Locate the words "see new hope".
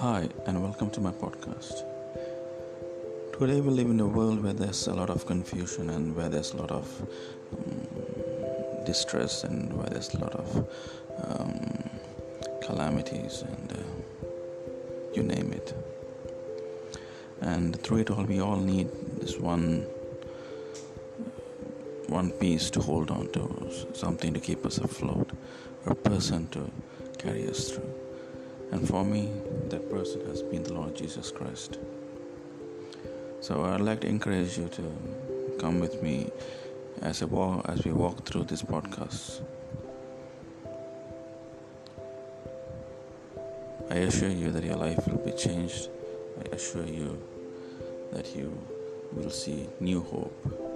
49.30-50.67